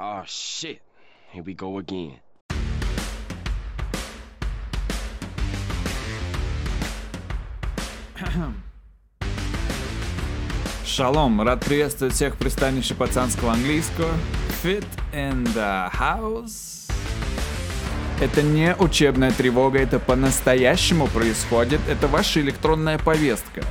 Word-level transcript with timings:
Oh 0.00 0.22
shit. 0.26 0.78
Here 1.32 1.42
we 1.42 1.54
go 1.54 1.78
again. 1.78 2.20
Шалом, 10.86 11.42
рад 11.42 11.64
приветствовать 11.64 12.14
всех 12.14 12.36
пристанище 12.36 12.94
пацанского 12.94 13.54
английского. 13.54 14.12
Fit 14.62 14.86
in 15.12 15.44
the 15.52 15.90
house. 15.92 16.88
Это 18.20 18.42
не 18.42 18.76
учебная 18.76 19.32
тревога, 19.32 19.80
это 19.80 19.98
по-настоящему 19.98 21.08
происходит. 21.08 21.80
Это 21.88 22.06
ваша 22.06 22.40
электронная 22.40 23.00
повестка. 23.00 23.64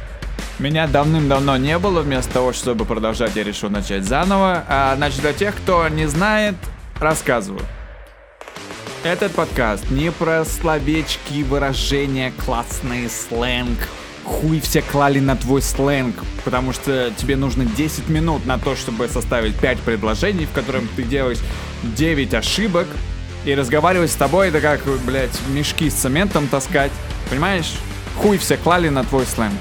Меня 0.59 0.87
давным-давно 0.87 1.55
не 1.57 1.77
было, 1.77 2.01
вместо 2.01 2.33
того, 2.33 2.51
чтобы 2.51 2.85
продолжать, 2.85 3.35
я 3.35 3.43
решил 3.43 3.69
начать 3.69 4.05
заново. 4.05 4.63
А, 4.67 4.95
значит, 4.95 5.21
для 5.21 5.33
тех, 5.33 5.55
кто 5.55 5.87
не 5.87 6.07
знает, 6.07 6.55
рассказываю. 6.99 7.61
Этот 9.03 9.33
подкаст 9.33 9.91
не 9.91 10.11
про 10.11 10.43
словечки, 10.45 11.43
выражения, 11.43 12.33
классный 12.43 13.07
сленг. 13.07 13.77
Хуй 14.23 14.59
все 14.59 14.81
клали 14.81 15.19
на 15.19 15.35
твой 15.35 15.61
сленг, 15.61 16.15
потому 16.43 16.73
что 16.73 17.11
тебе 17.15 17.35
нужно 17.35 17.63
10 17.63 18.09
минут 18.09 18.47
на 18.47 18.57
то, 18.57 18.75
чтобы 18.75 19.07
составить 19.07 19.55
5 19.59 19.77
предложений, 19.81 20.47
в 20.47 20.53
котором 20.53 20.87
ты 20.95 21.03
делаешь 21.03 21.37
9 21.83 22.33
ошибок, 22.33 22.87
и 23.45 23.53
разговаривать 23.53 24.11
с 24.11 24.15
тобой 24.15 24.49
это 24.49 24.59
как, 24.59 24.81
блядь, 25.05 25.39
мешки 25.49 25.89
с 25.91 25.93
цементом 25.93 26.47
таскать. 26.47 26.91
Понимаешь? 27.29 27.75
Хуй 28.17 28.39
все 28.39 28.57
клали 28.57 28.89
на 28.89 29.03
твой 29.03 29.25
сленг. 29.27 29.53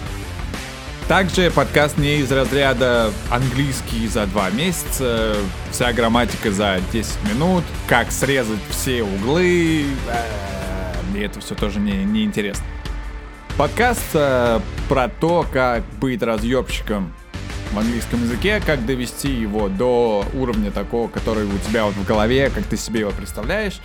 Также 1.09 1.53
подкаст 1.53 1.99
не 1.99 2.17
из 2.17 2.33
разряда 2.33 3.13
английский 3.31 4.09
за 4.09 4.27
два 4.27 4.51
месяца, 4.51 5.37
вся 5.71 5.93
грамматика 5.93 6.51
за 6.51 6.81
10 6.93 7.33
минут, 7.33 7.63
как 7.87 8.11
срезать 8.11 8.59
все 8.71 9.05
углы. 9.05 9.85
Э, 10.09 10.95
Мне 11.13 11.27
это 11.27 11.39
все 11.39 11.55
тоже 11.55 11.79
не, 11.79 12.05
не 12.05 12.25
интересно. 12.25 12.65
Подкаст 13.57 14.03
э, 14.15 14.59
про 14.89 15.09
то, 15.09 15.47
как 15.53 15.85
быть 16.01 16.25
разъебщиком 16.25 17.15
в 17.73 17.79
английском 17.79 18.25
языке, 18.25 18.61
как 18.67 18.85
довести 18.85 19.31
его 19.31 19.69
до 19.69 20.25
уровня 20.35 20.73
такого, 20.73 21.07
который 21.07 21.45
у 21.45 21.59
тебя 21.59 21.85
вот 21.85 21.95
в 21.95 22.05
голове, 22.05 22.51
как 22.51 22.65
ты 22.65 22.77
себе 22.77 23.01
его 23.01 23.13
представляешь. 23.13 23.81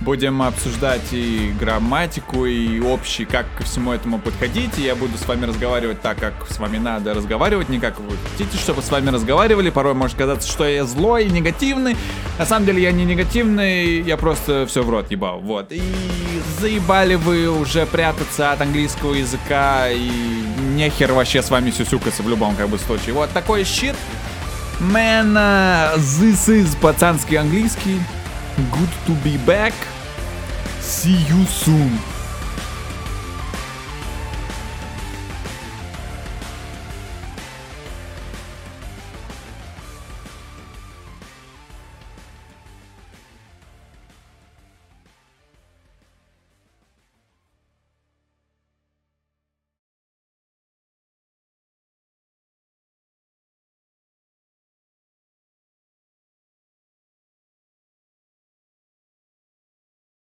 Будем 0.00 0.42
обсуждать 0.42 1.12
и 1.12 1.54
грамматику, 1.58 2.44
и 2.44 2.80
общий, 2.80 3.24
как 3.24 3.46
ко 3.56 3.64
всему 3.64 3.92
этому 3.92 4.18
подходить. 4.18 4.78
И 4.78 4.82
я 4.82 4.94
буду 4.94 5.16
с 5.16 5.26
вами 5.26 5.46
разговаривать 5.46 6.02
так, 6.02 6.18
как 6.18 6.34
с 6.50 6.58
вами 6.58 6.76
надо 6.76 7.14
разговаривать, 7.14 7.70
не 7.70 7.80
как 7.80 7.98
вы 7.98 8.16
хотите, 8.30 8.58
чтобы 8.58 8.82
с 8.82 8.90
вами 8.90 9.08
разговаривали. 9.08 9.70
Порой 9.70 9.94
может 9.94 10.16
казаться, 10.16 10.50
что 10.50 10.68
я 10.68 10.84
злой 10.84 11.26
и 11.26 11.30
негативный. 11.30 11.96
На 12.38 12.44
самом 12.44 12.66
деле 12.66 12.82
я 12.82 12.92
не 12.92 13.04
негативный, 13.06 14.02
я 14.02 14.18
просто 14.18 14.66
все 14.68 14.82
в 14.82 14.90
рот 14.90 15.10
ебал. 15.10 15.40
Вот. 15.40 15.72
И 15.72 15.82
заебали 16.60 17.14
вы 17.14 17.48
уже 17.48 17.86
прятаться 17.86 18.52
от 18.52 18.60
английского 18.60 19.14
языка, 19.14 19.88
и 19.88 20.10
нехер 20.74 21.12
вообще 21.12 21.42
с 21.42 21.50
вами 21.50 21.70
сюсюкаться 21.70 22.22
в 22.22 22.28
любом 22.28 22.54
как 22.54 22.68
бы 22.68 22.78
случае. 22.78 23.14
Вот 23.14 23.30
такой 23.30 23.64
щит. 23.64 23.94
Man, 24.78 25.32
uh, 25.32 25.96
this 25.96 26.48
is 26.48 26.76
пацанский 26.78 27.38
английский. 27.38 27.98
Good 28.56 28.88
to 29.04 29.14
be 29.22 29.36
back. 29.44 29.74
See 30.80 31.18
you 31.28 31.44
soon. 31.44 32.15